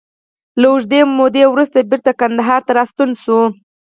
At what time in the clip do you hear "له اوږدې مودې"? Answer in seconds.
0.59-1.43